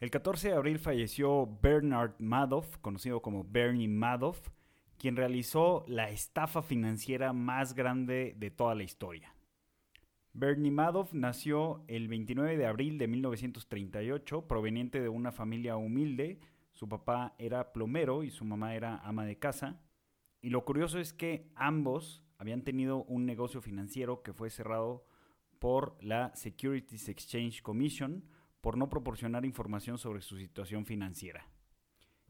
[0.00, 4.50] El 14 de abril falleció Bernard Madoff, conocido como Bernie Madoff,
[4.96, 9.34] quien realizó la estafa financiera más grande de toda la historia.
[10.32, 16.38] Bernie Madoff nació el 29 de abril de 1938, proveniente de una familia humilde.
[16.70, 19.80] Su papá era plomero y su mamá era ama de casa.
[20.40, 25.04] Y lo curioso es que ambos habían tenido un negocio financiero que fue cerrado
[25.58, 28.22] por la Securities Exchange Commission
[28.60, 31.46] por no proporcionar información sobre su situación financiera.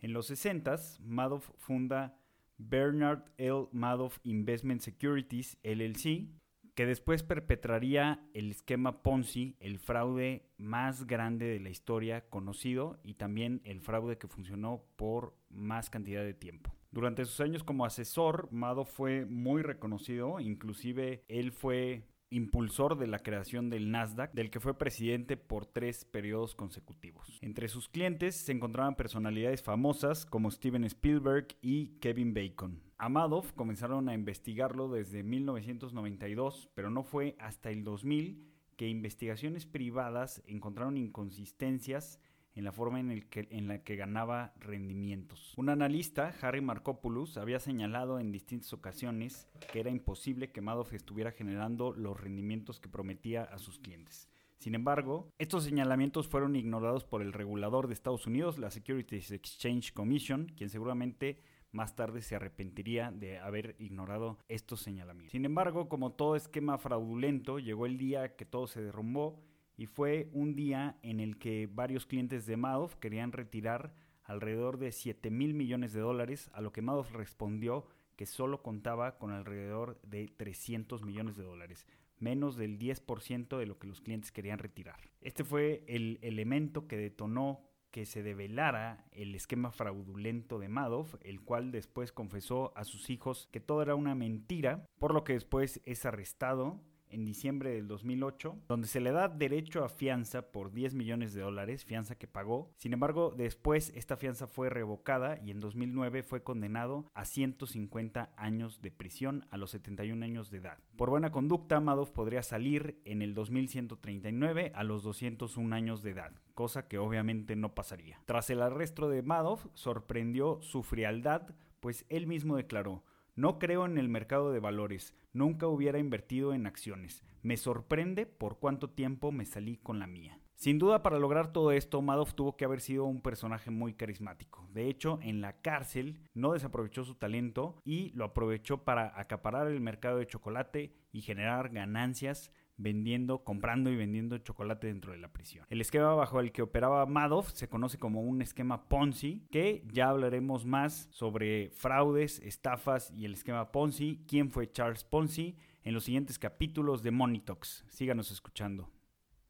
[0.00, 2.18] En los 60, Madoff funda
[2.58, 3.68] Bernard L.
[3.72, 6.28] Madoff Investment Securities LLC,
[6.74, 13.14] que después perpetraría el esquema Ponzi, el fraude más grande de la historia conocido y
[13.14, 16.74] también el fraude que funcionó por más cantidad de tiempo.
[16.90, 23.20] Durante sus años como asesor, Madoff fue muy reconocido, inclusive él fue impulsor de la
[23.20, 27.38] creación del Nasdaq, del que fue presidente por tres periodos consecutivos.
[27.40, 32.82] Entre sus clientes se encontraban personalidades famosas como Steven Spielberg y Kevin Bacon.
[32.98, 38.44] A Madoff comenzaron a investigarlo desde 1992, pero no fue hasta el 2000
[38.76, 42.18] que investigaciones privadas encontraron inconsistencias
[42.54, 45.54] en la forma en, el que, en la que ganaba rendimientos.
[45.56, 51.32] Un analista, Harry Markopoulos, había señalado en distintas ocasiones que era imposible que Madoff estuviera
[51.32, 54.28] generando los rendimientos que prometía a sus clientes.
[54.58, 59.92] Sin embargo, estos señalamientos fueron ignorados por el regulador de Estados Unidos, la Securities Exchange
[59.92, 61.42] Commission, quien seguramente
[61.74, 65.32] más tarde se arrepentiría de haber ignorado estos señalamientos.
[65.32, 69.42] Sin embargo, como todo esquema fraudulento, llegó el día que todo se derrumbó
[69.76, 74.92] y fue un día en el que varios clientes de Madoff querían retirar alrededor de
[74.92, 80.00] 7 mil millones de dólares, a lo que Madoff respondió que solo contaba con alrededor
[80.02, 81.86] de 300 millones de dólares,
[82.18, 85.10] menos del 10% de lo que los clientes querían retirar.
[85.20, 91.40] Este fue el elemento que detonó que se develara el esquema fraudulento de Madoff, el
[91.42, 95.80] cual después confesó a sus hijos que todo era una mentira, por lo que después
[95.84, 96.80] es arrestado
[97.14, 101.42] en diciembre del 2008, donde se le da derecho a fianza por 10 millones de
[101.42, 102.72] dólares, fianza que pagó.
[102.76, 108.82] Sin embargo, después esta fianza fue revocada y en 2009 fue condenado a 150 años
[108.82, 110.78] de prisión a los 71 años de edad.
[110.96, 116.32] Por buena conducta, Madoff podría salir en el 2139 a los 201 años de edad,
[116.54, 118.20] cosa que obviamente no pasaría.
[118.24, 123.04] Tras el arresto de Madoff, sorprendió su frialdad, pues él mismo declaró,
[123.36, 127.24] no creo en el mercado de valores, nunca hubiera invertido en acciones.
[127.42, 130.38] Me sorprende por cuánto tiempo me salí con la mía.
[130.54, 134.66] Sin duda, para lograr todo esto, Madoff tuvo que haber sido un personaje muy carismático.
[134.72, 139.80] De hecho, en la cárcel no desaprovechó su talento y lo aprovechó para acaparar el
[139.80, 145.66] mercado de chocolate y generar ganancias vendiendo, comprando y vendiendo chocolate dentro de la prisión.
[145.70, 150.08] El esquema bajo el que operaba Madoff se conoce como un esquema Ponzi, que ya
[150.08, 156.04] hablaremos más sobre fraudes, estafas y el esquema Ponzi, quién fue Charles Ponzi, en los
[156.04, 157.84] siguientes capítulos de Monitox.
[157.88, 158.88] Síganos escuchando.